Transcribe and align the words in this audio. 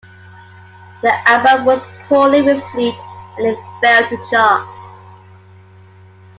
The 1.03 1.29
album 1.29 1.65
was 1.67 1.79
poorly 2.07 2.41
received 2.41 2.97
and 3.37 3.45
it 3.45 3.59
failed 3.83 4.09
to 4.09 4.29
chart. 4.31 4.67